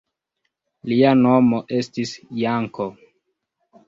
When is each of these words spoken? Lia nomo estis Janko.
Lia 0.93 1.11
nomo 1.19 1.59
estis 1.79 2.13
Janko. 2.45 2.89